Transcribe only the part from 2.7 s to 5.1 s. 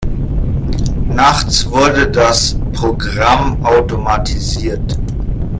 Programm automatisiert.